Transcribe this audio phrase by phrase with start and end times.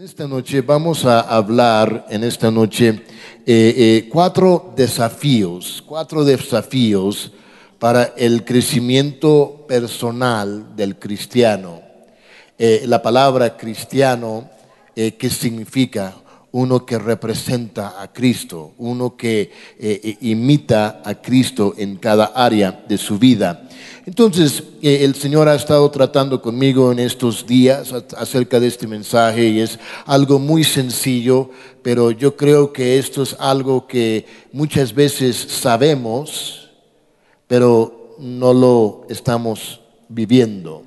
[0.00, 7.32] En esta noche vamos a hablar, en esta noche, eh, eh, cuatro desafíos, cuatro desafíos
[7.78, 11.82] para el crecimiento personal del cristiano.
[12.58, 14.48] Eh, la palabra cristiano,
[14.94, 16.14] ¿qué significa?
[16.52, 19.52] Uno que representa a Cristo, uno que
[20.20, 23.68] imita a Cristo en cada área de su vida.
[24.06, 29.46] Entonces, eh, el Señor ha estado tratando conmigo en estos días acerca de este mensaje
[29.46, 31.50] y es algo muy sencillo,
[31.82, 36.70] pero yo creo que esto es algo que muchas veces sabemos,
[37.46, 40.82] pero no lo estamos viviendo,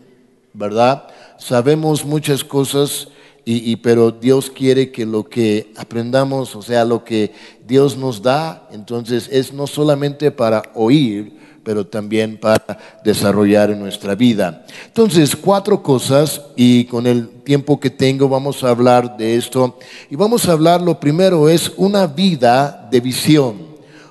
[0.53, 1.07] ¿verdad?
[1.37, 3.07] Sabemos muchas cosas,
[3.45, 7.33] y, pero Dios quiere que lo que aprendamos, o sea, lo que
[7.67, 14.15] Dios nos da, entonces es no solamente para oír, pero también para desarrollar en nuestra
[14.15, 14.65] vida.
[14.87, 19.77] Entonces, cuatro cosas y con el tiempo que tengo vamos a hablar de esto.
[20.09, 23.55] Y vamos a hablar, lo primero es una vida de visión,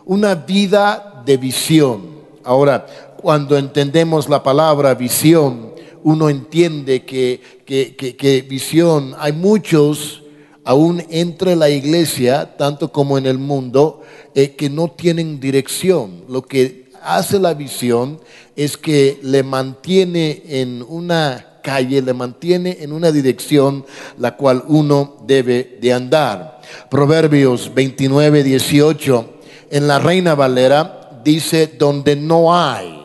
[0.05, 2.03] una vida de visión.
[2.45, 5.72] Ahora, cuando entendemos la palabra visión,
[6.05, 10.23] uno entiende que, que, visión, hay muchos
[10.65, 14.03] aún entre la iglesia, tanto como en el mundo,
[14.35, 16.25] eh, que no tienen dirección.
[16.29, 18.21] Lo que hace la visión
[18.57, 23.85] es que le mantiene en una calle, le mantiene en una dirección
[24.19, 26.61] la cual uno debe de andar.
[26.91, 29.31] Proverbios 29, 18,
[29.71, 33.02] en la Reina Valera dice, donde no hay,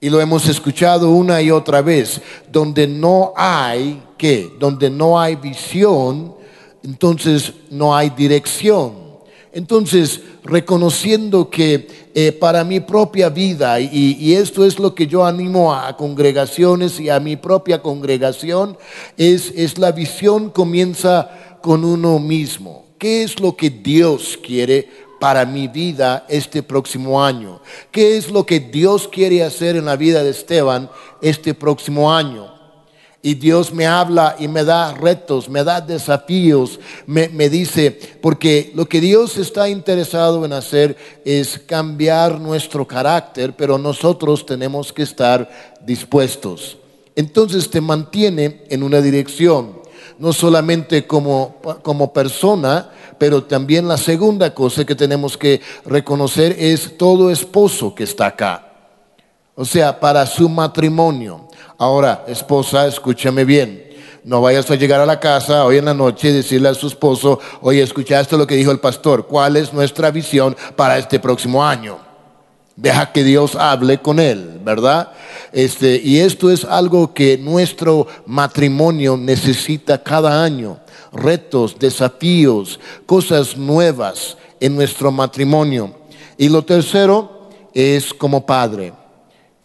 [0.00, 4.50] y lo hemos escuchado una y otra vez, donde no hay, ¿qué?
[4.58, 6.34] Donde no hay visión,
[6.84, 9.08] entonces no hay dirección.
[9.52, 15.74] Entonces, reconociendo que eh, para mi propia vida, y, esto es lo que yo animo
[15.74, 18.76] a, congregaciones y a mi propia congregación,
[19.16, 22.84] es, es la visión comienza con uno mismo.
[22.98, 27.60] ¿Qué es lo que Dios quiere para mi vida este próximo año?
[27.90, 30.90] ¿Qué es lo que Dios quiere hacer en la vida de Esteban
[31.20, 32.58] este próximo año?
[33.20, 37.90] Y Dios me habla y me da retos, me da desafíos, me, dice,
[38.22, 44.92] porque lo que Dios está interesado en hacer es cambiar nuestro carácter, pero nosotros tenemos
[44.92, 45.50] que estar
[45.84, 46.78] dispuestos.
[47.16, 49.80] Entonces te mantiene en una dirección,
[50.20, 56.96] no solamente como, como persona, pero también la segunda cosa que tenemos que reconocer es
[56.96, 58.64] todo esposo que está acá.
[59.54, 61.48] O sea, para su matrimonio.
[61.78, 63.84] Ahora, esposa, escúchame bien.
[64.24, 66.86] No vayas a llegar a la casa hoy en la noche y decirle a su
[66.86, 69.26] esposo, oye, ¿escuchaste lo que dijo el pastor?
[69.26, 71.98] ¿Cuál es nuestra visión para este próximo año?
[72.76, 75.12] Deja que Dios hable con él, ¿verdad?
[75.52, 80.78] Este, y esto es algo que nuestro matrimonio necesita cada año.
[81.12, 85.94] Retos, desafíos, cosas nuevas en nuestro matrimonio.
[86.36, 88.92] Y lo tercero es como padre,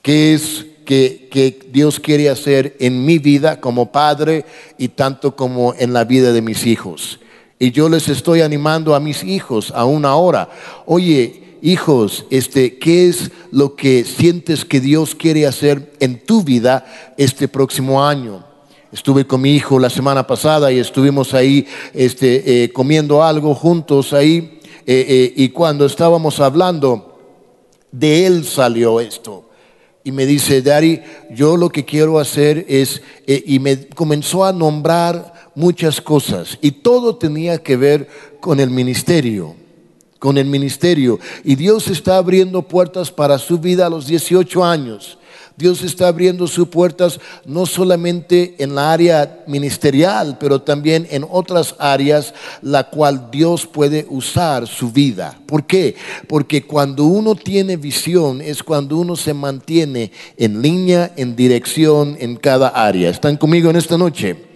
[0.02, 4.46] que es que, Dios quiere hacer en mi vida como padre
[4.78, 7.20] y tanto como en la vida de mis hijos.
[7.60, 10.50] Y yo les estoy animando a mis hijos aún ahora.
[10.86, 16.86] Oye, hijos, este, ¿qué es lo que sientes que Dios quiere hacer en tu vida
[17.18, 18.53] este próximo año?
[18.94, 21.66] Estuve con mi hijo la semana pasada y estuvimos ahí
[21.96, 24.60] este, eh, comiendo algo juntos ahí.
[24.86, 27.18] Eh, eh, y cuando estábamos hablando,
[27.92, 29.50] de él salió esto
[30.04, 35.50] y me dice, Dari, yo lo que quiero hacer es, y me comenzó a nombrar
[35.56, 38.08] muchas cosas, y todo tenía que ver
[38.40, 39.56] con el ministerio,
[40.20, 41.20] con el ministerio.
[41.44, 45.18] Y Dios está abriendo puertas para su vida a los 18 años.
[45.56, 51.76] Dios está abriendo sus puertas no solamente en la área ministerial, pero también en otras
[51.80, 55.40] áreas la cual Dios puede usar su vida.
[55.46, 55.96] ¿Por qué?
[56.28, 62.36] Porque cuando uno tiene visión es cuando uno se mantiene en línea, en dirección en
[62.36, 63.10] cada área.
[63.10, 64.53] ¿Están conmigo en esta noche?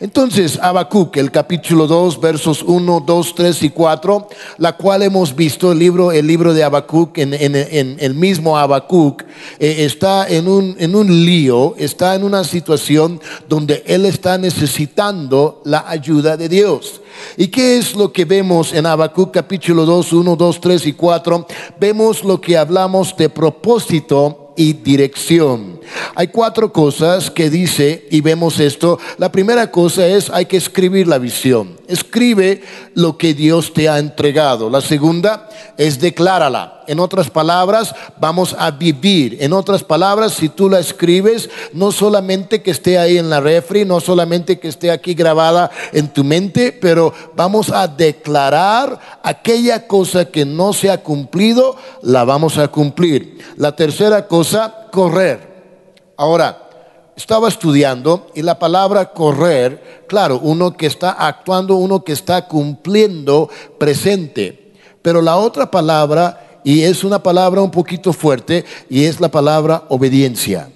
[0.00, 4.28] Entonces, Habacuc, el capítulo 2, versos 1, 2, 3 y 4,
[4.58, 9.24] la cual hemos visto, el libro, el libro de Habacuc, en, el mismo Habacuc,
[9.58, 15.62] eh, está en un, en un lío, está en una situación donde él está necesitando
[15.64, 17.00] la ayuda de Dios.
[17.36, 21.46] ¿Y qué es lo que vemos en Habacuc capítulo 2, 1, 2, 3 y 4?
[21.80, 25.77] Vemos lo que hablamos de propósito y dirección.
[26.14, 28.98] Hay cuatro cosas que dice, y vemos esto.
[29.18, 31.78] La primera cosa es, hay que escribir la visión.
[31.86, 32.62] Escribe
[32.94, 34.70] lo que Dios te ha entregado.
[34.70, 36.82] La segunda es declárala.
[36.88, 39.36] En otras palabras, vamos a vivir.
[39.40, 43.84] En otras palabras, si tú la escribes, no solamente que esté ahí en la refri,
[43.84, 50.24] no solamente que esté aquí grabada en tu mente, pero vamos a declarar aquella cosa
[50.24, 53.38] que no se ha cumplido, la vamos a cumplir.
[53.56, 55.47] La tercera cosa, correr.
[56.18, 56.68] Ahora,
[57.16, 63.48] estaba estudiando y la palabra correr, claro, uno que está actuando, uno que está cumpliendo
[63.78, 64.72] presente.
[65.00, 69.84] Pero la otra palabra, y es una palabra un poquito fuerte, y es la palabra
[69.90, 70.68] obediencia.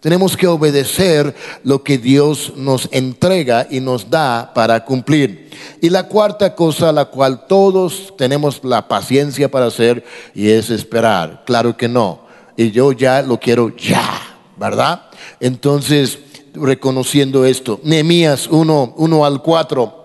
[0.00, 5.50] Tenemos que obedecer lo que Dios nos entrega y nos da para cumplir.
[5.80, 10.04] Y la cuarta cosa, la cual todos tenemos la paciencia para hacer,
[10.34, 11.44] y es esperar.
[11.46, 12.26] Claro que no.
[12.56, 15.10] Y yo ya lo quiero ya, ¿verdad?
[15.40, 16.18] Entonces,
[16.54, 20.04] reconociendo esto, Nehemías 1, 1 al 4,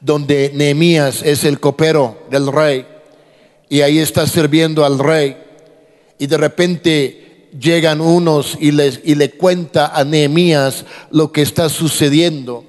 [0.00, 2.86] donde Nehemías es el copero del rey
[3.68, 5.36] y ahí está sirviendo al rey
[6.18, 11.68] y de repente llegan unos y, les, y le cuenta a Nehemías lo que está
[11.68, 12.64] sucediendo.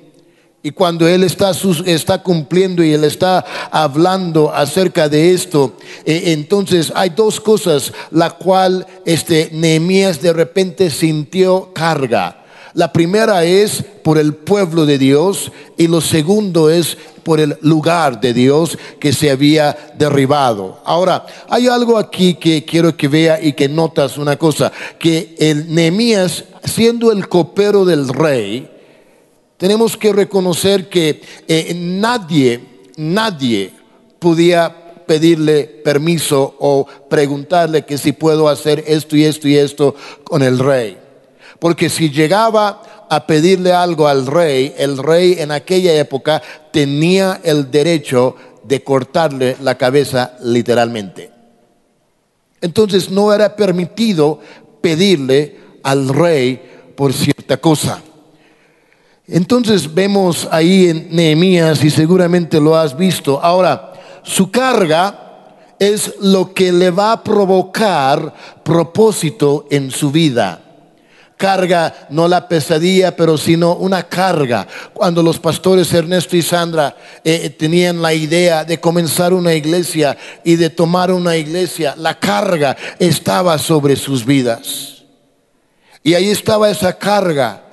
[0.64, 5.74] Y cuando él está, cumpliendo y él está hablando acerca de esto,
[6.06, 12.38] eh, entonces hay dos cosas, la cual este Nehemías de repente sintió carga.
[12.74, 18.22] La primera es por el pueblo de Dios y lo segundo es por el lugar
[18.22, 20.80] de Dios que se había derribado.
[20.86, 25.74] Ahora, hay algo aquí que quiero que vea y que notas una cosa, que el
[25.74, 28.70] Nehemías siendo el copero del rey,
[29.62, 32.62] tenemos que reconocer que eh, nadie,
[32.98, 33.72] nadie
[34.18, 39.94] podía pedirle permiso o preguntarle que si puedo hacer esto y esto y esto
[40.24, 40.98] con el rey.
[41.60, 46.42] Porque si llegaba a pedirle algo al rey, el rey en aquella época
[46.72, 51.32] tenía el derecho de cortarle la cabeza literalmente.
[52.62, 54.40] Entonces no era permitido
[54.82, 58.02] pedirle al rey por cierta cosa.
[59.32, 63.42] Entonces vemos ahí en Nehemías y seguramente lo has visto.
[63.42, 63.94] Ahora,
[64.24, 65.22] su carga
[65.80, 70.60] es lo que le va a provocar propósito en su vida.
[71.38, 74.68] Carga, no la pesadilla, pero sino una carga.
[74.94, 76.94] Cuando los pastores Ernesto y Sandra
[77.24, 82.76] eh, tenían la idea de comenzar una iglesia y de tomar una iglesia, la carga
[83.00, 85.04] estaba sobre sus vidas.
[86.04, 87.71] Y ahí estaba esa carga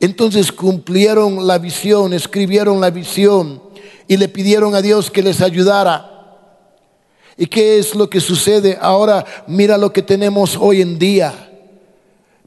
[0.00, 3.62] entonces cumplieron la visión, escribieron la visión
[4.08, 6.12] y le pidieron a Dios que les ayudara.
[7.36, 8.78] ¿Y qué es lo que sucede?
[8.80, 11.50] Ahora mira lo que tenemos hoy en día.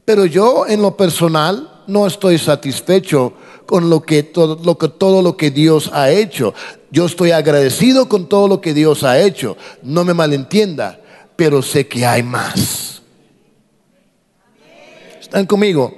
[0.04, 3.32] Pero yo en lo personal no estoy satisfecho
[3.66, 6.54] con lo que todo lo que todo lo que Dios ha hecho.
[6.90, 9.56] Yo estoy agradecido con todo lo que Dios ha hecho.
[9.82, 11.00] No me malentienda,
[11.36, 13.02] pero sé que hay más.
[15.20, 15.94] ¿Están conmigo?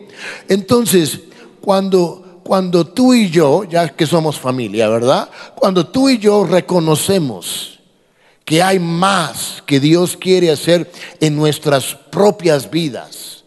[0.48, 1.20] Entonces,
[1.62, 5.30] cuando, cuando tú y yo, ya que somos familia, ¿verdad?
[5.54, 7.78] Cuando tú y yo reconocemos
[8.44, 13.44] que hay más que Dios quiere hacer en nuestras propias vidas.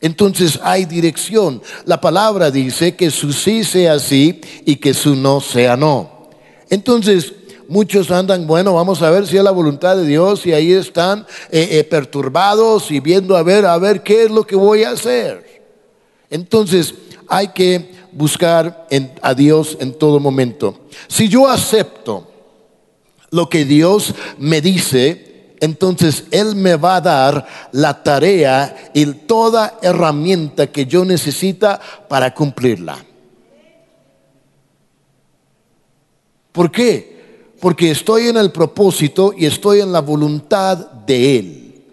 [0.00, 1.62] Entonces hay dirección.
[1.86, 6.28] La palabra dice que su sí sea sí y que su no sea no.
[6.68, 7.32] Entonces,
[7.68, 11.26] muchos andan, bueno, vamos a ver si es la voluntad de Dios y ahí están
[11.50, 14.90] eh, eh, perturbados y viendo a ver, a ver qué es lo que voy a
[14.90, 15.62] hacer.
[16.30, 16.94] Entonces,
[17.28, 18.86] hay que buscar
[19.22, 20.80] a Dios en todo momento.
[21.08, 22.28] Si yo acepto
[23.30, 29.78] lo que Dios me dice, entonces Él me va a dar la tarea y toda
[29.82, 33.04] herramienta que yo necesita para cumplirla.
[36.52, 37.52] ¿Por qué?
[37.60, 41.84] Porque estoy en el propósito y estoy en la voluntad de Él.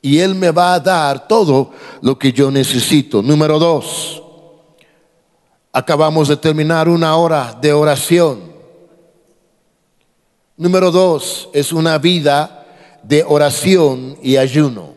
[0.00, 3.22] Y Él me va a dar todo lo que yo necesito.
[3.22, 4.22] Número dos,
[5.78, 8.40] Acabamos de terminar una hora de oración.
[10.56, 12.66] Número dos es una vida
[13.04, 14.94] de oración y ayuno.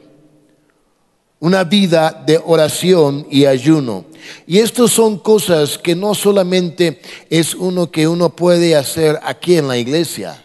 [1.40, 4.06] Una vida de oración y ayuno.
[4.48, 9.68] Y estas son cosas que no solamente es uno que uno puede hacer aquí en
[9.68, 10.44] la iglesia,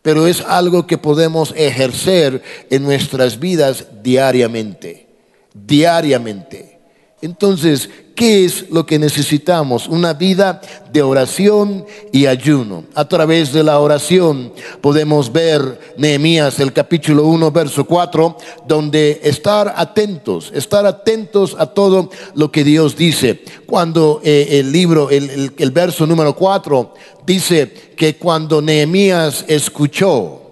[0.00, 5.08] pero es algo que podemos ejercer en nuestras vidas diariamente.
[5.52, 6.72] Diariamente.
[7.20, 9.88] Entonces, ¿Qué es lo que necesitamos?
[9.88, 10.60] Una vida
[10.92, 12.84] de oración y ayuno.
[12.94, 19.72] A través de la oración podemos ver Nehemías, el capítulo 1, verso 4, donde estar
[19.76, 23.42] atentos, estar atentos a todo lo que Dios dice.
[23.66, 30.42] Cuando eh, el libro, el, el verso número 4, dice que cuando Nehemías escuchó,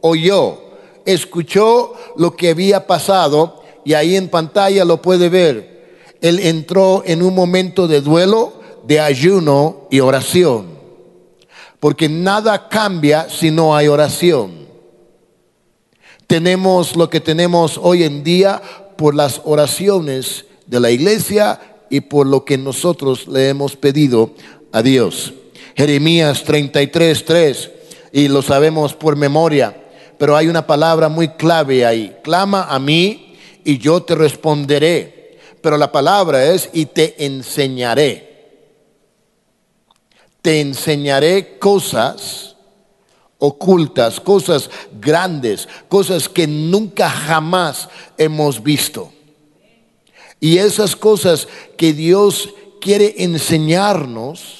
[0.00, 0.58] oyó,
[1.04, 5.69] escuchó lo que había pasado y ahí en pantalla lo puede ver.
[6.20, 10.78] Él entró en un momento de duelo, de ayuno y oración.
[11.78, 14.68] Porque nada cambia si no hay oración.
[16.26, 18.62] Tenemos lo que tenemos hoy en día
[18.96, 21.58] por las oraciones de la iglesia
[21.88, 24.32] y por lo que nosotros le hemos pedido
[24.72, 25.32] a Dios.
[25.74, 27.70] Jeremías 33, 3,
[28.12, 29.76] y lo sabemos por memoria,
[30.18, 32.16] pero hay una palabra muy clave ahí.
[32.22, 35.19] Clama a mí y yo te responderé.
[35.60, 38.28] Pero la palabra es y te enseñaré.
[40.42, 42.56] Te enseñaré cosas
[43.38, 49.12] ocultas, cosas grandes, cosas que nunca jamás hemos visto.
[50.38, 52.50] Y esas cosas que Dios
[52.80, 54.59] quiere enseñarnos,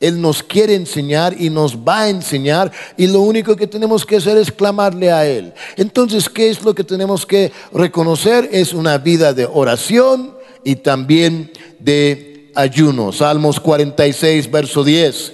[0.00, 4.16] él nos quiere enseñar y nos va a enseñar y lo único que tenemos que
[4.16, 5.52] hacer es clamarle a Él.
[5.76, 8.48] Entonces, ¿qué es lo que tenemos que reconocer?
[8.52, 11.50] Es una vida de oración y también
[11.80, 13.10] de ayuno.
[13.10, 15.32] Salmos 46, verso 10.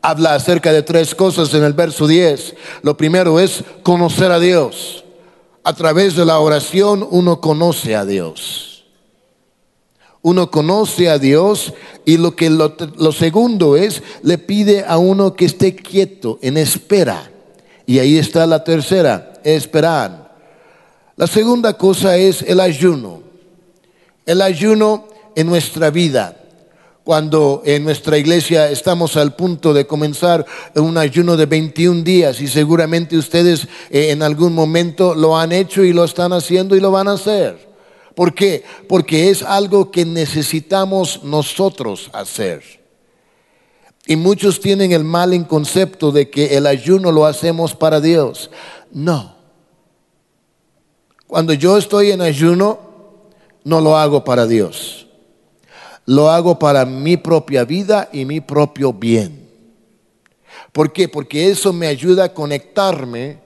[0.00, 2.54] Habla acerca de tres cosas en el verso 10.
[2.80, 5.04] Lo primero es conocer a Dios.
[5.64, 8.69] A través de la oración uno conoce a Dios.
[10.22, 11.72] Uno conoce a Dios
[12.04, 17.30] y lo que lo, segundo es le pide a uno que esté quieto en espera.
[17.86, 20.36] Y ahí está la tercera, esperar.
[21.16, 23.22] La segunda cosa es el ayuno.
[24.26, 26.36] El ayuno en nuestra vida.
[27.02, 32.46] Cuando en nuestra iglesia estamos al punto de comenzar un ayuno de 21 días y
[32.46, 36.90] seguramente ustedes eh, en algún momento lo han hecho y lo están haciendo y lo
[36.90, 37.69] van a hacer.
[38.20, 38.62] ¿Por qué?
[38.86, 42.62] Porque es algo que necesitamos nosotros hacer.
[44.06, 48.50] Y muchos tienen el mal en concepto de que el ayuno lo hacemos para Dios.
[48.92, 49.36] No.
[51.26, 52.78] Cuando yo estoy en ayuno,
[53.64, 55.06] no lo hago para Dios.
[56.04, 59.48] Lo hago para mi propia vida y mi propio bien.
[60.72, 61.08] ¿Por qué?
[61.08, 63.38] Porque eso me ayuda a conectarme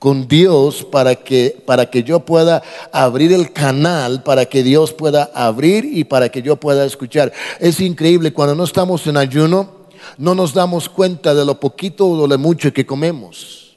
[0.00, 5.30] con Dios para que, para que yo pueda abrir el canal, para que Dios pueda
[5.34, 7.30] abrir y para que yo pueda escuchar.
[7.58, 9.70] Es increíble, cuando no estamos en ayuno,
[10.16, 13.76] no nos damos cuenta de lo poquito o de lo mucho que comemos.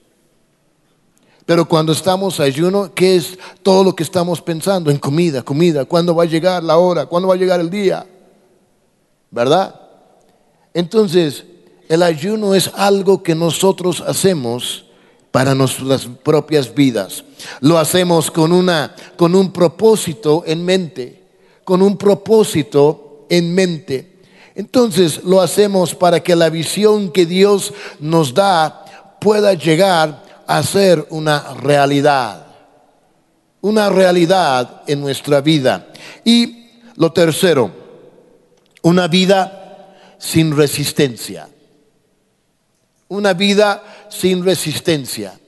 [1.46, 4.89] Pero cuando estamos ayuno, ¿qué es todo lo que estamos pensando?
[4.89, 5.84] En comida, comida.
[5.84, 7.06] ¿Cuándo va a llegar la hora?
[7.06, 8.08] ¿Cuándo va a llegar el día?
[9.30, 9.77] ¿Verdad?
[10.74, 11.44] Entonces,
[11.89, 14.83] el ayuno es algo que nosotros hacemos
[15.34, 17.24] para nuestras propias vidas.
[17.60, 21.24] Lo hacemos con, una, con un propósito en mente,
[21.63, 24.22] con un propósito en mente.
[24.54, 31.08] Entonces lo hacemos para que la visión que Dios nos da pueda llegar a ser
[31.10, 32.46] una realidad,
[33.62, 35.88] una realidad en nuestra vida.
[36.24, 37.72] Y lo tercero,
[38.84, 41.50] una vida sin resistencia
[43.13, 45.39] una vida sin resistencia.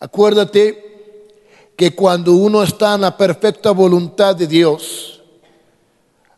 [0.00, 0.82] Acuérdate
[1.76, 5.22] que cuando uno está en la perfecta voluntad de Dios,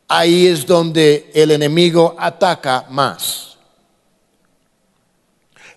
[0.08, 3.56] ahí es donde el enemigo ataca más.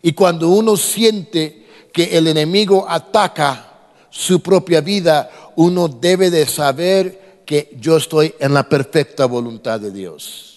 [0.02, 3.66] Y cuando uno siente que el enemigo ataca
[4.10, 9.92] su propia vida, uno debe de saber que yo estoy en la perfecta voluntad de
[9.92, 10.50] Dios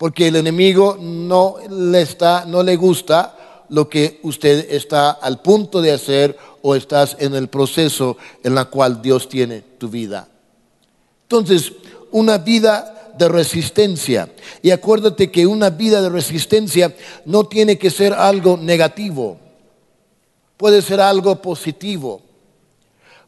[0.00, 5.82] porque el enemigo no le está, no le gusta lo que usted está al punto
[5.82, 10.26] de hacer o estás en el proceso en la cual Dios tiene tu vida.
[11.24, 11.74] Entonces,
[12.12, 14.32] una vida de resistencia.
[14.62, 19.36] Y acuérdate que una vida de resistencia no tiene que ser algo negativo,
[20.56, 22.22] puede ser algo positivo,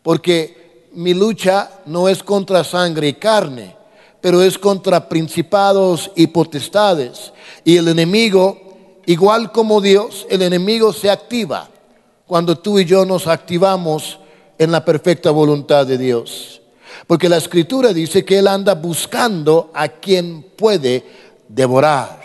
[0.03, 3.82] porque mi lucha no es contra sangre y carne,
[4.23, 7.33] pero es contra principados y potestades.
[7.65, 8.57] Y el enemigo,
[9.05, 11.69] igual como Dios, el enemigo se activa
[12.27, 14.19] cuando tú y yo nos activamos
[14.57, 16.63] en la perfecta voluntad de Dios.
[17.07, 21.05] Porque la escritura dice que Él anda buscando a quien puede
[21.49, 22.23] devorar.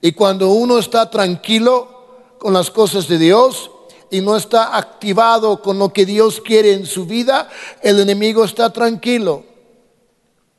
[0.00, 3.70] Y cuando uno está tranquilo con las cosas de Dios
[4.10, 7.48] y no está activado con lo que Dios quiere en su vida,
[7.82, 9.55] el enemigo está tranquilo.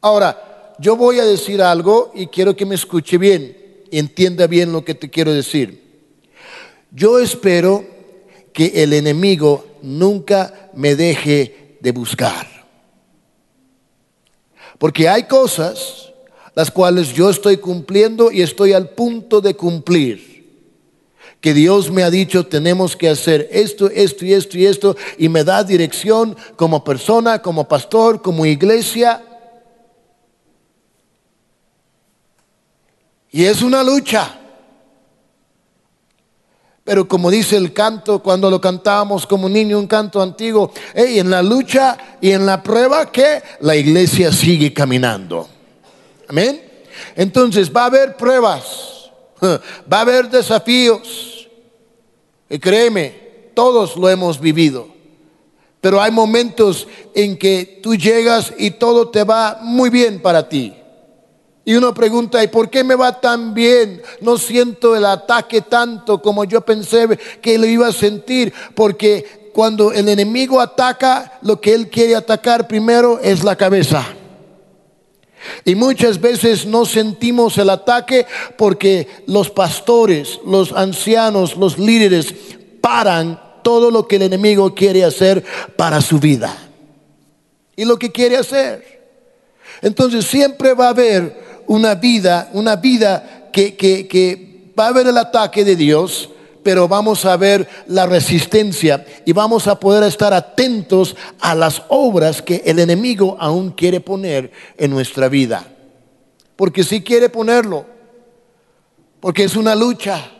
[0.01, 3.57] Ahora, yo voy a decir algo y quiero que me escuche bien,
[3.91, 5.83] entienda bien lo que te quiero decir.
[6.91, 7.85] Yo espero
[8.53, 12.47] que el enemigo nunca me deje de buscar.
[14.77, 16.11] Porque hay cosas
[16.55, 20.37] las cuales yo estoy cumpliendo y estoy al punto de cumplir.
[21.39, 25.29] que Dios me ha dicho tenemos que hacer esto, esto y esto y esto, y
[25.29, 29.23] me da dirección como persona, como pastor, como iglesia.
[33.31, 34.39] Y es una lucha.
[36.83, 41.43] Pero como dice el canto, cuando lo cantábamos como niño, un canto antiguo, en la
[41.43, 45.49] lucha y en la prueba que la iglesia sigue caminando.
[46.29, 46.61] Amén.
[47.15, 51.49] Entonces va a haber pruebas, va a haber desafíos.
[52.49, 54.87] Y créeme, todos lo hemos vivido.
[55.81, 60.73] Pero hay momentos en que tú llegas y todo te va muy bien para ti.
[61.67, 64.01] Y uno pregunta, ¿y por qué me va tan bien?
[64.21, 67.09] No siento el ataque tanto como yo pensé
[67.41, 68.53] que lo iba a sentir.
[68.73, 74.05] Porque cuando el enemigo ataca, lo que él quiere atacar primero es la cabeza.
[75.65, 78.25] Y muchas veces no sentimos el ataque
[78.57, 82.33] porque los pastores, los ancianos, los líderes
[82.79, 85.43] paran todo lo que el enemigo quiere hacer
[85.75, 86.55] para su vida.
[87.75, 88.97] Y lo que quiere hacer.
[89.81, 95.17] Entonces siempre va a haber una vida, una vida que, que, va a haber el
[95.17, 96.29] ataque de Dios,
[96.63, 102.41] pero vamos a ver la resistencia y vamos a poder estar atentos a las obras
[102.41, 105.65] que el enemigo aún quiere poner en nuestra vida.
[106.55, 107.85] Porque si quiere ponerlo,
[109.19, 110.31] porque es una lucha,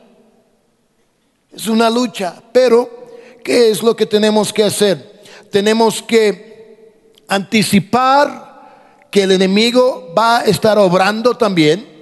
[1.52, 3.08] es una lucha, pero
[3.44, 5.22] ¿qué es lo que tenemos que hacer?
[5.50, 6.94] Tenemos que
[7.28, 8.47] anticipar
[9.12, 11.98] que el enemigo va a estar obrando también,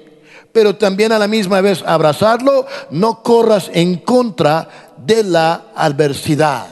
[0.52, 6.68] pero también a la misma vez abrazarlo, no corras en contra de la adversidad.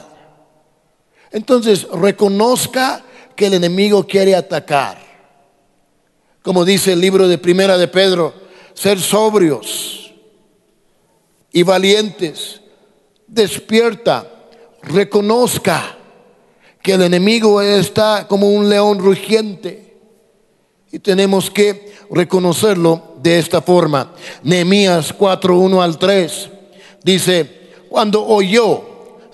[1.30, 3.02] Entonces, reconozca
[3.36, 4.98] que el enemigo quiere atacar.
[6.42, 8.34] Como dice el libro de Primera de Pedro,
[8.74, 10.14] ser sobrios
[11.52, 12.60] y valientes.
[13.26, 14.30] Despierta,
[14.82, 15.96] reconozca
[16.82, 19.93] que el enemigo está como un león rugiente
[20.94, 24.12] y tenemos que reconocerlo de esta forma.
[24.44, 26.48] Nehemías 4, 1 al 3
[27.02, 27.50] dice,
[27.88, 28.84] cuando oyó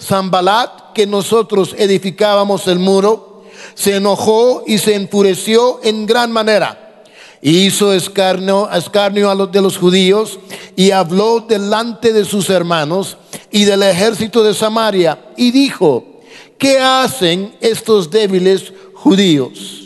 [0.00, 3.44] Zambalat que nosotros edificábamos el muro,
[3.74, 7.02] se enojó y se enfureció en gran manera.
[7.42, 10.38] Y hizo escarnio, escarnio a los de los judíos
[10.76, 13.18] y habló delante de sus hermanos
[13.50, 16.22] y del ejército de Samaria y dijo,
[16.56, 19.79] ¿qué hacen estos débiles judíos?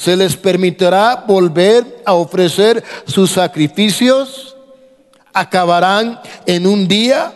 [0.00, 4.56] Se les permitirá volver a ofrecer sus sacrificios,
[5.34, 7.34] acabarán en un día,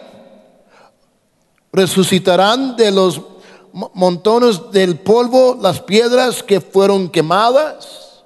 [1.74, 3.20] resucitarán de los
[3.92, 8.22] montones del polvo las piedras que fueron quemadas.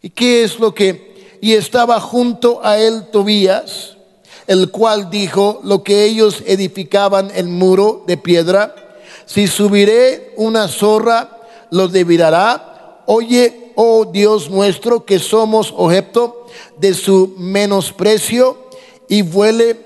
[0.00, 1.38] ¿Y qué es lo que?
[1.40, 3.96] Y estaba junto a él Tobías,
[4.48, 8.74] el cual dijo lo que ellos edificaban el muro de piedra,
[9.24, 11.38] si subiré una zorra,
[11.70, 12.71] lo devirará
[13.06, 16.46] Oye, oh Dios nuestro, que somos objeto
[16.78, 18.68] de su menosprecio
[19.08, 19.78] y vuele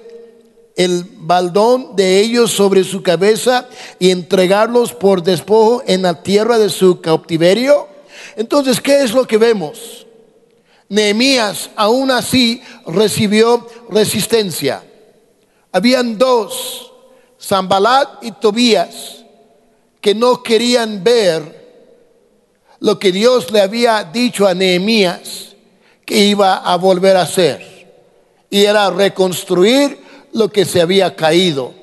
[0.77, 6.69] el baldón de ellos sobre su cabeza y entregarlos por despojo en la tierra de
[6.69, 7.89] su cautiverio.
[8.37, 10.07] Entonces, ¿qué es lo que vemos?
[10.89, 14.85] Nehemías aún así recibió resistencia.
[15.73, 16.93] Habían dos,
[17.41, 19.25] Zambalat y Tobías,
[20.01, 21.56] que no querían ver
[22.81, 25.55] lo que Dios le había dicho a Nehemías
[26.05, 27.77] que iba a volver a hacer.
[28.51, 30.01] Y era reconstruir
[30.33, 31.75] lo que se había caído.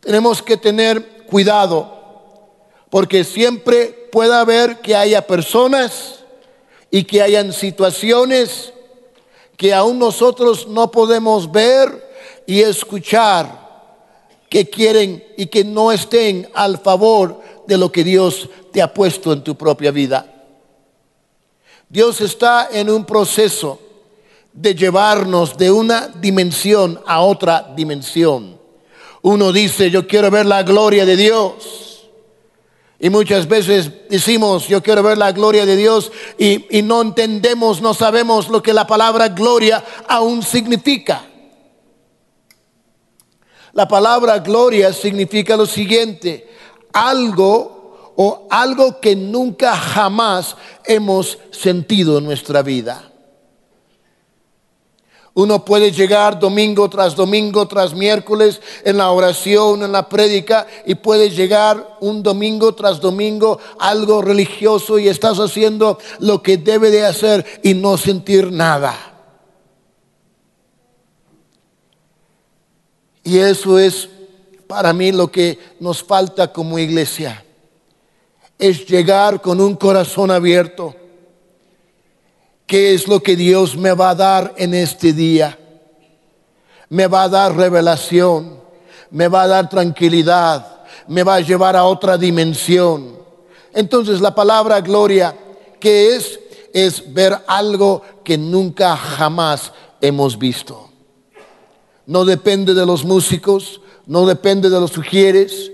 [0.00, 1.94] Tenemos que tener cuidado
[2.90, 6.20] porque siempre puede haber que haya personas
[6.90, 8.72] y que hayan situaciones
[9.56, 12.04] que aún nosotros no podemos ver
[12.46, 13.64] y escuchar
[14.48, 19.32] que quieren y que no estén al favor de lo que Dios te ha puesto
[19.32, 20.26] en tu propia vida.
[21.88, 23.80] Dios está en un proceso
[24.52, 28.58] de llevarnos de una dimensión a otra dimensión.
[29.22, 31.84] Uno dice, yo quiero ver la gloria de Dios.
[33.00, 37.92] Y muchas veces decimos, yo quiero ver la gloria de Dios y, no entendemos, no
[37.92, 41.24] sabemos lo que la palabra gloria aún significa.
[43.72, 46.48] La palabra gloria significa lo siguiente,
[46.94, 53.10] algo o algo que nunca jamás hemos sentido en nuestra vida.
[55.36, 60.94] Uno puede llegar domingo tras domingo, tras miércoles, en la oración, en la prédica, y
[60.94, 67.04] puede llegar un domingo tras domingo algo religioso y estás haciendo lo que debe de
[67.04, 68.94] hacer y no sentir nada.
[73.24, 74.10] Y eso es
[74.66, 77.44] para mí lo que nos falta como iglesia.
[78.58, 80.94] Es llegar con un corazón abierto.
[82.66, 85.58] ¿Qué es lo que Dios me va a dar en este día?
[86.88, 88.60] Me va a dar revelación,
[89.10, 93.18] me va a dar tranquilidad, me va a llevar a otra dimensión.
[93.72, 95.36] Entonces la palabra gloria,
[95.80, 96.40] ¿qué es?
[96.72, 100.88] Es ver algo que nunca jamás hemos visto.
[102.06, 105.70] No depende de los músicos, no depende de los sugieres,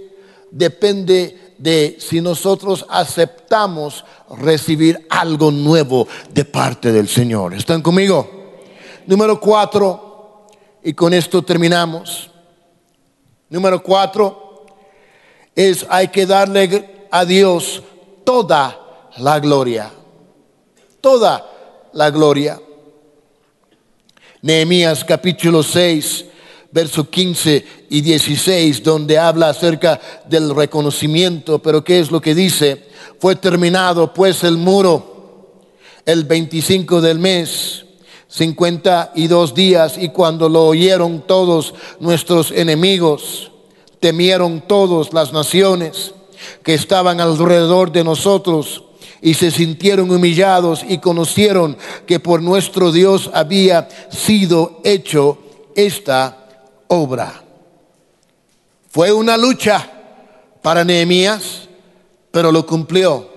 [0.51, 7.55] depende de si nosotros aceptamos recibir algo nuevo de parte del Señor.
[7.55, 8.29] ¿Están conmigo?
[9.07, 10.47] Número cuatro,
[10.83, 12.31] y con esto terminamos.
[13.49, 14.65] Número cuatro
[15.55, 17.83] es hay que darle a Dios
[18.25, 19.91] toda la gloria.
[21.01, 21.47] Toda
[21.93, 22.61] la gloria.
[24.43, 26.25] Nehemías capítulo 6,
[26.73, 32.85] verso 15 y 16, donde habla acerca del reconocimiento, pero ¿qué es lo que dice?
[33.19, 35.11] Fue terminado pues el muro
[36.07, 37.85] el 25 del mes,
[38.29, 43.51] 52 días, y cuando lo oyeron todos nuestros enemigos,
[43.99, 46.15] temieron todas las naciones
[46.63, 48.85] que estaban alrededor de nosotros
[49.21, 55.39] y se sintieron humillados y conocieron que por nuestro Dios había sido hecho
[55.75, 56.40] esta
[56.91, 57.43] obra.
[58.91, 59.89] Fue una lucha
[60.61, 61.69] para Nehemías,
[62.31, 63.31] pero lo cumplió.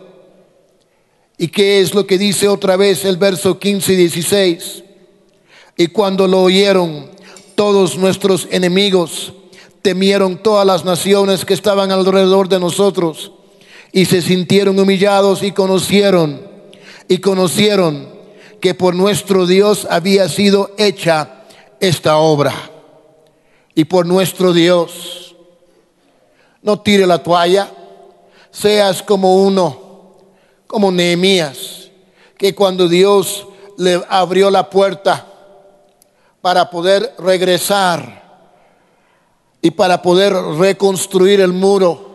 [1.38, 4.84] ¿Y qué es lo que dice otra vez el verso 15 y 16?
[5.78, 7.12] Y cuando lo oyeron
[7.56, 9.34] todos nuestros enemigos,
[9.84, 13.32] temieron todas las naciones que estaban alrededor de nosotros
[13.92, 16.42] y se sintieron humillados y conocieron
[17.08, 18.10] y conocieron
[18.60, 21.44] que por nuestro Dios había sido hecha
[21.80, 22.73] esta obra.
[23.76, 25.36] Y por nuestro Dios,
[26.62, 27.72] no tire la toalla,
[28.52, 30.16] seas como uno,
[30.68, 31.90] como Nehemías,
[32.38, 35.28] que cuando Dios le abrió la puerta
[36.42, 38.22] para poder regresar
[39.62, 42.12] y para poder reconstruir el muro,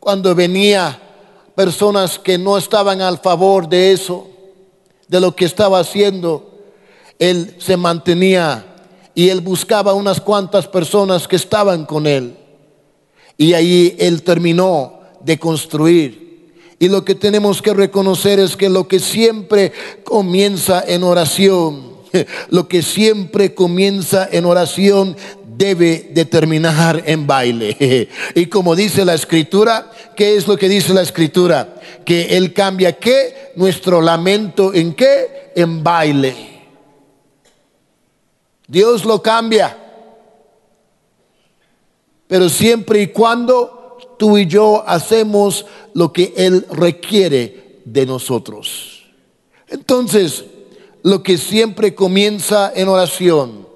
[0.00, 1.00] cuando venía
[1.54, 4.28] personas que no estaban al favor de eso,
[5.08, 6.50] de lo que estaba haciendo,
[7.18, 8.67] él se mantenía
[9.18, 12.36] y él buscaba unas cuantas personas que estaban con él.
[13.36, 16.52] Y ahí él terminó de construir.
[16.78, 19.72] Y lo que tenemos que reconocer es que lo que siempre
[20.04, 21.94] comienza en oración,
[22.50, 25.16] lo que siempre comienza en oración
[25.56, 28.08] debe de terminar en baile.
[28.36, 31.74] Y como dice la escritura, ¿qué es lo que dice la escritura?
[32.04, 33.50] Que Él cambia qué?
[33.56, 35.50] Nuestro lamento en qué?
[35.56, 36.57] En baile.
[38.68, 39.76] Dios lo cambia.
[42.28, 49.04] Pero siempre y cuando tú y yo hacemos lo que Él requiere de nosotros.
[49.68, 50.44] Entonces,
[51.02, 53.66] lo que siempre comienza en oración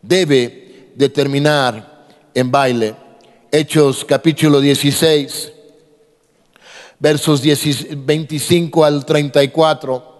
[0.00, 2.94] debe de terminar en baile.
[3.50, 5.52] Hechos capítulo 16,
[7.00, 10.17] versos 25 al 34.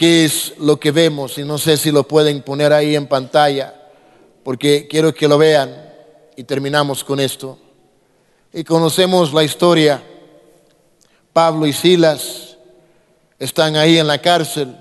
[0.00, 1.36] ¿Qué es lo que vemos?
[1.36, 3.74] Y no sé si lo pueden poner ahí en pantalla,
[4.42, 5.76] porque quiero que lo vean
[6.36, 7.58] y terminamos con esto.
[8.50, 10.02] Y conocemos la historia.
[11.34, 12.56] Pablo y Silas
[13.38, 14.74] están ahí en la cárcel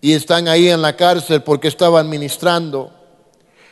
[0.00, 2.92] y están ahí en la cárcel porque estaban ministrando.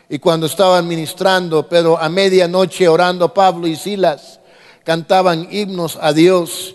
[0.09, 4.41] Y cuando estaban ministrando, pero a medianoche orando Pablo y Silas,
[4.83, 6.75] cantaban himnos a Dios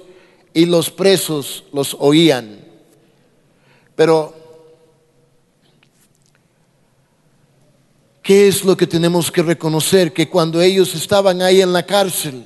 [0.54, 2.69] y los presos los oían.
[4.00, 4.34] Pero,
[8.24, 10.14] ¿qué es lo que tenemos que reconocer?
[10.14, 12.46] Que cuando ellos estaban ahí en la cárcel,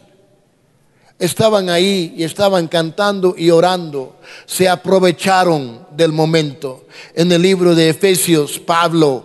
[1.20, 4.16] estaban ahí y estaban cantando y orando,
[4.48, 6.88] se aprovecharon del momento.
[7.14, 9.24] En el libro de Efesios, Pablo,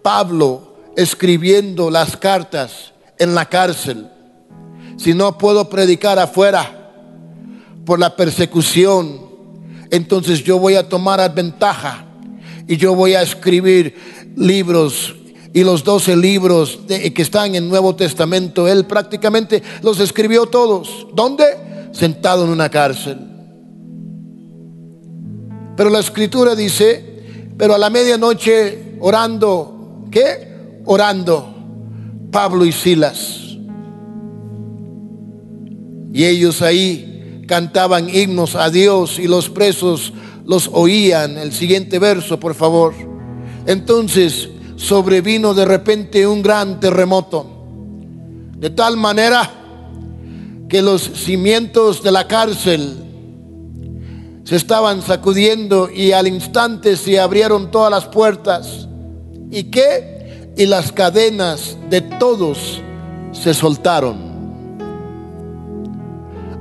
[0.00, 4.08] Pablo escribiendo las cartas en la cárcel.
[4.96, 6.94] Si no puedo predicar afuera
[7.84, 9.27] por la persecución,
[9.90, 12.06] entonces yo voy a tomar ventaja
[12.66, 13.94] y yo voy a escribir
[14.36, 15.14] libros
[15.52, 21.06] y los doce libros que están en Nuevo Testamento, él prácticamente los escribió todos.
[21.14, 21.44] ¿Dónde?
[21.92, 23.18] Sentado en una cárcel.
[25.76, 27.22] Pero la escritura dice,
[27.56, 30.80] pero a la medianoche orando, ¿qué?
[30.84, 31.54] Orando
[32.30, 33.56] Pablo y Silas.
[36.12, 37.07] Y ellos ahí
[37.48, 40.12] cantaban himnos a Dios y los presos
[40.44, 41.36] los oían.
[41.36, 42.94] El siguiente verso, por favor.
[43.66, 47.46] Entonces sobrevino de repente un gran terremoto.
[48.56, 49.50] De tal manera
[50.68, 52.96] que los cimientos de la cárcel
[54.44, 58.88] se estaban sacudiendo y al instante se abrieron todas las puertas.
[59.50, 60.52] ¿Y qué?
[60.56, 62.80] Y las cadenas de todos
[63.32, 64.27] se soltaron.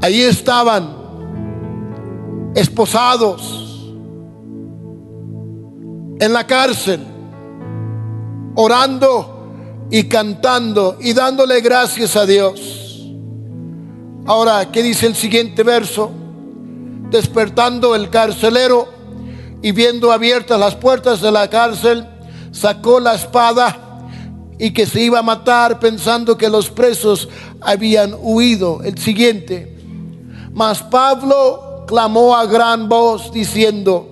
[0.02, 0.96] Allí estaban
[2.56, 3.94] esposados
[6.20, 7.00] en la cárcel,
[8.56, 13.06] orando y cantando y dándole gracias a Dios.
[14.26, 16.12] Ahora, ¿qué dice el siguiente verso?
[17.10, 18.88] despertando el carcelero
[19.62, 22.06] y viendo abiertas las puertas de la cárcel,
[22.52, 24.06] sacó la espada
[24.60, 27.30] y que se iba a matar pensando que los presos
[27.62, 28.82] habían huido.
[28.84, 29.77] El siguiente,
[30.58, 34.08] mas Pablo clamó a gran voz diciendo,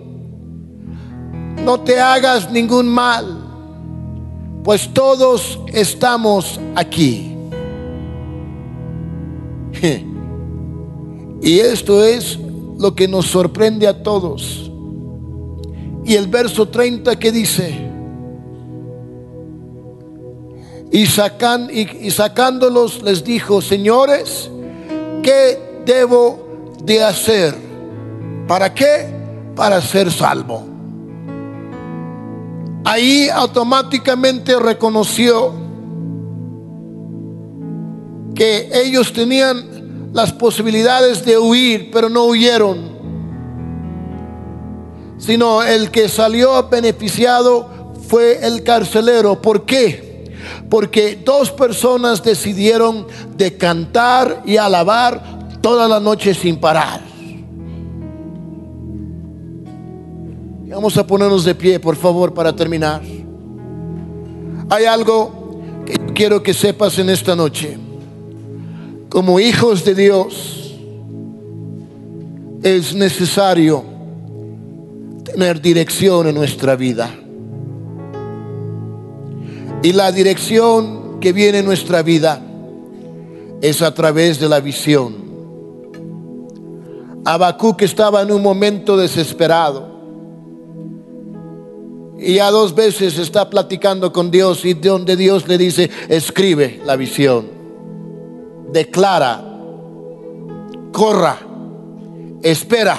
[1.63, 3.25] no te hagas ningún mal,
[4.63, 7.35] pues todos estamos aquí.
[11.41, 12.39] Y esto es
[12.79, 14.71] lo que nos sorprende a todos.
[16.03, 17.87] Y el verso 30 que dice,
[20.91, 24.49] y, sacan, y, sacándolos les dijo, señores,
[25.21, 27.55] ¿qué debo de hacer?
[28.47, 29.07] ¿Para qué?
[29.55, 30.63] Para ser salvo.
[32.83, 35.53] Ahí automáticamente reconoció
[38.35, 42.95] que ellos tenían las posibilidades de huir, pero no huyeron.
[45.17, 49.41] Sino el que salió beneficiado fue el carcelero.
[49.41, 50.31] ¿Por qué?
[50.69, 55.34] Porque dos personas decidieron de cantar y alabar
[55.65, 57.01] toda la noche sin parar.
[60.67, 63.01] Vamos a ponernos de pie, por favor, para terminar.
[64.69, 67.79] Hay algo que quiero que sepas en esta noche
[69.09, 70.75] como hijos de Dios,
[72.61, 73.83] es necesario
[75.23, 77.09] tener dirección en nuestra vida.
[79.81, 82.39] Y la dirección que viene en nuestra vida
[83.63, 85.24] es a través de la visión.
[87.25, 89.93] Habacuc estaba en un momento desesperado.
[92.17, 96.95] Y ya dos veces está platicando con Dios y donde Dios le dice, escribe la
[96.95, 97.55] visión
[98.75, 99.43] declara,
[100.91, 101.37] corra,
[102.41, 102.97] espera.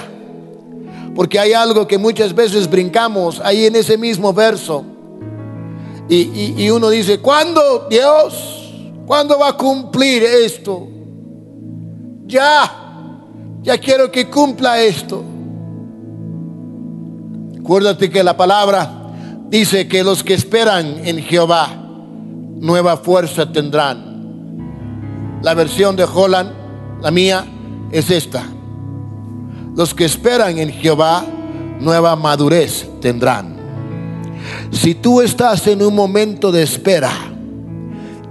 [1.15, 4.83] Porque hay algo que muchas veces brincamos ahí en ese mismo verso.
[6.09, 8.73] Y, uno dice, ¿cuándo Dios?
[9.05, 10.87] ¿Cuándo va a cumplir esto?
[12.25, 12.86] Ya,
[13.67, 15.25] ya quiero que cumpla esto.
[17.59, 19.11] Acuérdate que la palabra
[19.49, 21.67] dice que los que esperan en Jehová
[22.61, 25.41] nueva fuerza tendrán.
[25.43, 26.53] La versión de Holland,
[27.01, 27.45] la mía,
[27.91, 28.45] es esta.
[29.75, 31.25] Los que esperan en Jehová,
[31.81, 33.57] nueva madurez tendrán.
[34.71, 37.11] Si tú estás en un momento de espera,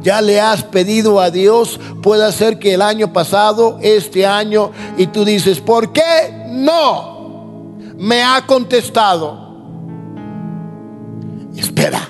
[0.07, 5.09] ya le has pedido a Dios, puede ser que el año pasado, este año, y
[5.09, 9.37] tú dices, ¿por qué no me ha contestado?
[11.57, 12.09] Espera.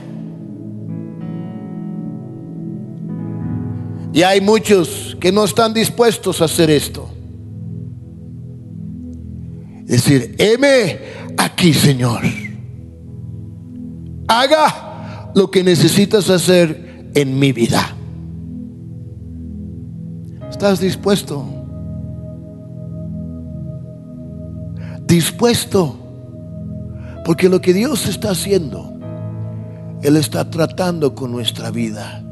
[4.13, 7.09] Y hay muchos que no están dispuestos a hacer esto.
[9.89, 10.99] Es decir, heme
[11.39, 12.21] aquí, Señor.
[14.29, 16.86] Haga lo que necesitas hacer
[17.17, 17.81] en mi vida.
[20.51, 21.45] ¿Estás dispuesto?
[25.07, 25.97] Dispuesto.
[27.25, 28.93] Porque lo que Dios está haciendo,
[30.03, 32.23] Él está tratando con nuestra vida.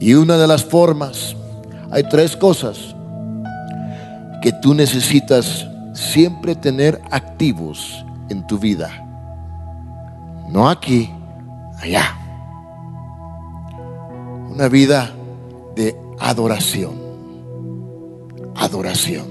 [0.00, 1.36] Y una de las formas,
[1.90, 2.96] hay tres cosas
[4.40, 8.88] que tú necesitas siempre tener activos en tu vida.
[10.48, 11.10] No aquí,
[11.78, 12.25] allá.
[14.56, 15.14] Una vida
[15.74, 16.94] de adoración.
[18.54, 19.26] Adoración.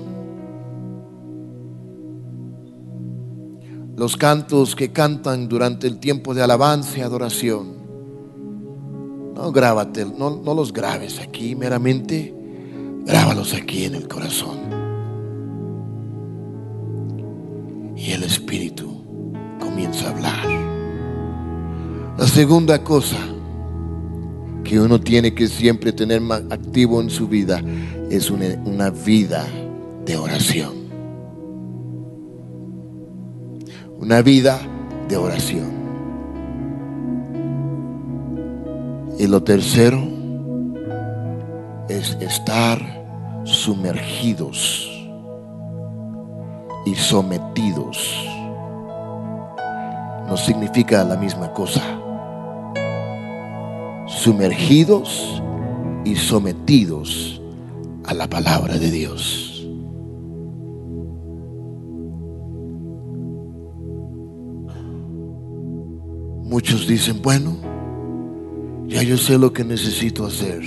[3.97, 7.73] Los cantos que cantan durante el tiempo de alabanza y adoración
[9.33, 12.31] no grábate, no, no los grabes aquí meramente,
[13.03, 14.59] grábalos aquí en el corazón.
[17.97, 19.03] Y el Espíritu
[19.59, 20.47] comienza a hablar.
[22.15, 23.34] La segunda cosa
[24.65, 27.61] que uno tiene que siempre tener más activo en su vida
[28.09, 29.45] es una, una vida
[30.03, 30.73] de oración.
[33.99, 34.59] Una vida
[35.07, 35.71] de oración.
[39.17, 40.03] Y lo tercero
[41.87, 42.79] es estar
[43.43, 44.91] sumergidos
[46.85, 48.27] y sometidos.
[50.27, 52.04] No significa la misma cosa.
[54.25, 55.39] Sumergidos
[56.03, 57.39] y sometidos
[58.05, 59.67] a la palabra de Dios.
[66.43, 67.55] Muchos dicen, bueno,
[68.87, 70.63] ya yo sé lo que necesito hacer.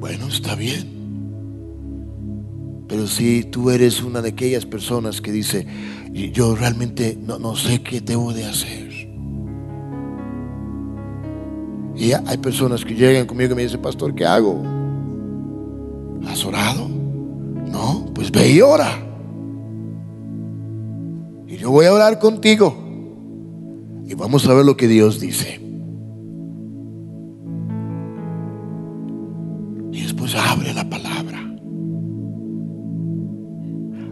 [0.00, 0.88] Bueno, está bien.
[2.88, 5.66] Pero si tú eres una de aquellas personas que dice,
[6.32, 8.85] yo realmente no, no sé qué debo de hacer.
[11.96, 14.62] Y hay personas que llegan conmigo y me dicen, pastor, ¿qué hago?
[16.26, 16.88] ¿Has orado?
[16.88, 19.02] No, pues ve y ora.
[21.46, 22.76] Y yo voy a orar contigo.
[24.04, 25.60] Y vamos a ver lo que Dios dice.
[29.92, 31.40] Y después abre la palabra.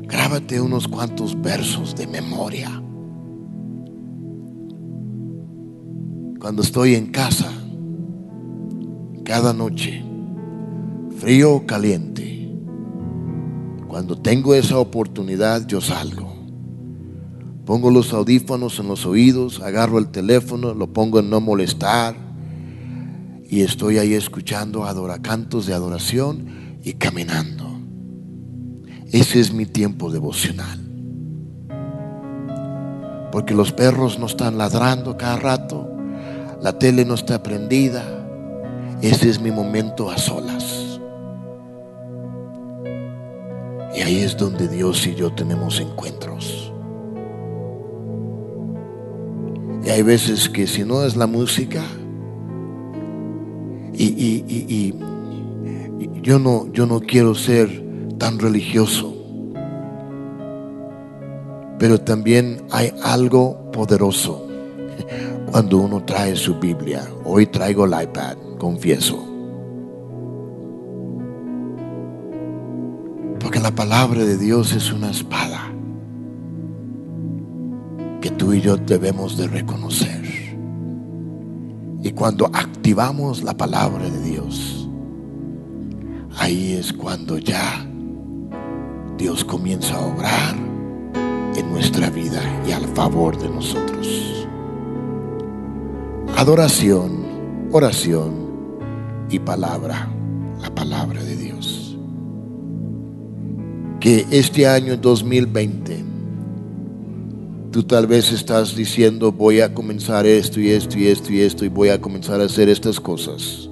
[0.03, 2.71] Grábate unos cuantos versos de memoria.
[6.41, 7.51] Cuando estoy en casa,
[9.25, 10.05] cada noche,
[11.19, 12.25] frío o caliente,
[13.89, 16.35] cuando tengo esa oportunidad, yo salgo.
[17.65, 22.15] Pongo los audífonos en los oídos, agarro el teléfono, lo pongo en no molestar
[23.49, 24.85] y estoy ahí escuchando
[25.23, 27.79] cantos de adoración y caminando.
[29.13, 30.81] Ese es mi tiempo devocional.
[33.31, 35.89] Porque los perros no están ladrando cada rato,
[36.61, 38.24] la tele no está prendida.
[39.05, 40.99] Ese es mi momento a solas.
[43.95, 46.73] Y ahí es donde Dios y yo tenemos encuentros.
[49.85, 51.83] Y hay veces que si no es la música,
[53.93, 54.95] y,
[56.23, 57.85] yo, no, yo no quiero ser
[58.17, 59.15] tan religioso,
[61.79, 64.49] pero también hay algo poderoso
[65.53, 67.07] cuando uno trae su Biblia.
[67.27, 69.23] Hoy traigo el iPad, confieso.
[73.39, 75.71] Porque la palabra de Dios es una espada
[78.23, 80.23] que tú y yo debemos de reconocer.
[82.03, 84.89] Y cuando activamos la palabra de Dios,
[86.39, 87.87] ahí es cuando ya
[89.19, 90.55] Dios comienza a obrar
[91.55, 94.47] en nuestra vida y al favor de nosotros.
[96.35, 97.25] Adoración,
[97.71, 98.44] oración
[99.39, 100.09] palabra,
[100.61, 101.97] la palabra de Dios.
[104.01, 106.15] Que este año 2020
[107.75, 111.65] Tú tal vez estás diciendo, voy a comenzar esto y esto y esto y esto
[111.65, 113.69] y voy a comenzar a hacer estas cosas.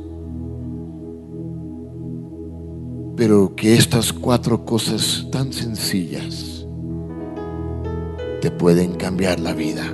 [3.16, 6.66] Pero que estas cuatro cosas tan sencillas
[8.40, 9.85] te pueden cambiar la vida.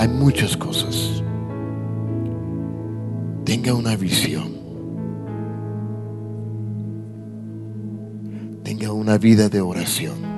[0.00, 1.21] Hay muchas cosas.
[3.44, 4.52] Tenga una visión.
[8.62, 10.32] Tenga una vida de oración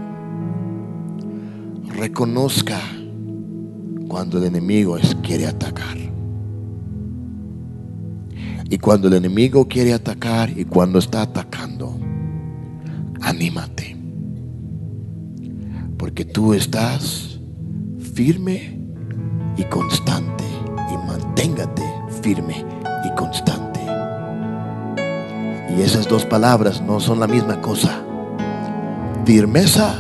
[1.95, 2.81] reconozca
[4.09, 5.97] cuando el enemigo quiere atacar.
[8.69, 11.97] Y cuando el enemigo quiere atacar y cuando está atacando,
[13.21, 13.97] anímate.
[15.97, 17.41] Porque tú estás
[18.15, 18.79] firme
[19.57, 20.45] y constante.
[20.93, 21.83] Y manténgate
[22.23, 22.65] firme
[23.05, 23.81] y constante.
[25.77, 28.03] Y esas dos palabras no son la misma cosa.
[29.25, 29.97] Firmeza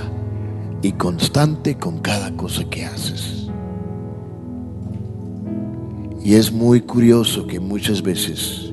[0.82, 3.48] y constante con cada cosa que haces.
[6.22, 8.72] Y es muy curioso que muchas veces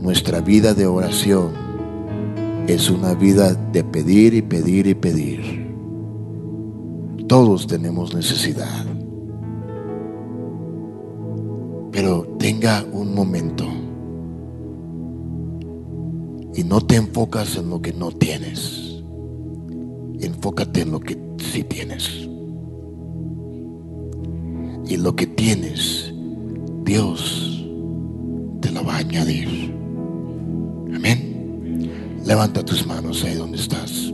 [0.00, 1.50] nuestra vida de oración
[2.66, 5.74] es una vida de pedir y pedir y pedir.
[7.26, 8.86] Todos tenemos necesidad.
[11.90, 13.64] Pero tenga un momento
[16.52, 18.80] y no te enfocas en lo que no tienes
[20.20, 22.28] enfócate en lo que sí tienes.
[24.88, 26.12] Y lo que tienes,
[26.84, 27.64] Dios
[28.60, 29.72] te lo va a añadir.
[30.92, 31.88] Amén.
[32.24, 34.12] Levanta tus manos ahí donde estás.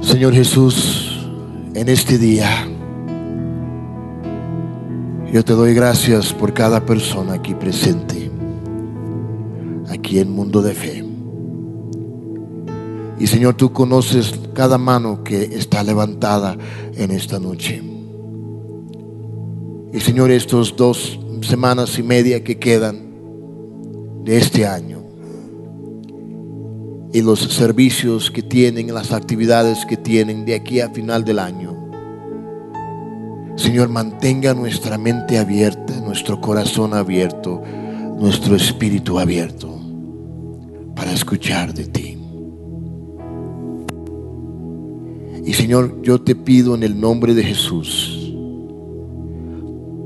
[0.00, 1.26] Señor Jesús,
[1.74, 2.71] en este día,
[5.32, 8.30] yo te doy gracias por cada persona aquí presente,
[9.88, 11.04] aquí en Mundo de Fe.
[13.18, 16.58] Y Señor, tú conoces cada mano que está levantada
[16.94, 17.82] en esta noche.
[19.94, 23.12] Y Señor, estos dos semanas y media que quedan
[24.24, 25.02] de este año
[27.14, 31.81] y los servicios que tienen, las actividades que tienen de aquí a final del año.
[33.56, 37.62] Señor, mantenga nuestra mente abierta, nuestro corazón abierto,
[38.18, 39.78] nuestro espíritu abierto
[40.94, 42.18] para escuchar de ti.
[45.44, 48.32] Y Señor, yo te pido en el nombre de Jesús,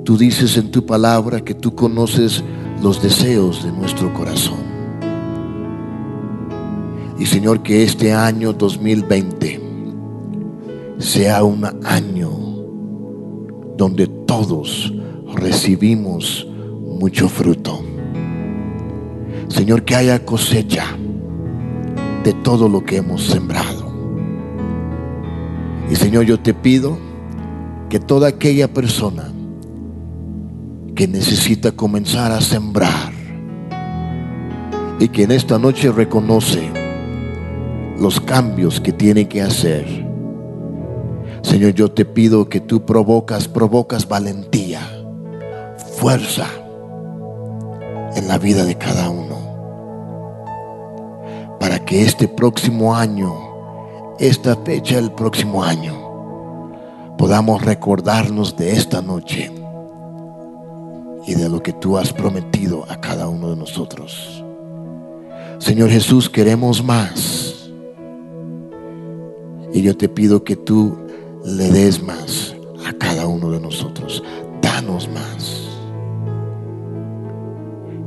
[0.05, 2.42] tú dices en tu palabra que tú conoces
[2.82, 4.64] los deseos de nuestro corazón.
[7.18, 9.61] Y Señor, que este año 2020
[10.99, 12.36] sea un año
[13.76, 14.92] donde todos
[15.34, 16.46] recibimos
[16.98, 17.82] mucho fruto.
[19.48, 20.84] Señor, que haya cosecha
[22.24, 23.86] de todo lo que hemos sembrado.
[25.90, 26.98] Y Señor, yo te pido
[27.88, 29.32] que toda aquella persona
[30.94, 33.12] que necesita comenzar a sembrar
[34.98, 36.70] y que en esta noche reconoce
[38.00, 40.05] los cambios que tiene que hacer.
[41.47, 44.80] Señor, yo te pido que tú provocas, provocas valentía,
[45.92, 46.49] fuerza
[48.16, 49.36] en la vida de cada uno.
[51.61, 53.32] Para que este próximo año,
[54.18, 55.94] esta fecha del próximo año,
[57.16, 59.53] podamos recordarnos de esta noche
[61.28, 64.42] y de lo que tú has prometido a cada uno de nosotros.
[65.59, 67.70] Señor Jesús, queremos más.
[69.72, 71.05] Y yo te pido que tú
[71.47, 74.22] le des más a cada uno de nosotros.
[74.61, 75.68] Danos más.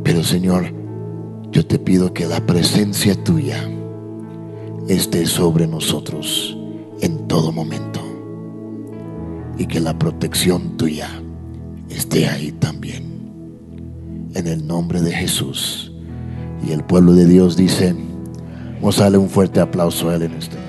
[0.03, 0.65] Pero Señor,
[1.51, 3.57] yo te pido que la presencia tuya
[4.89, 6.57] esté sobre nosotros
[7.01, 8.01] en todo momento.
[9.57, 11.09] Y que la protección tuya
[11.89, 13.03] esté ahí también.
[14.35, 15.93] En el nombre de Jesús.
[16.67, 17.95] Y el pueblo de Dios dice,
[18.75, 20.68] vamos a un fuerte aplauso a Él en este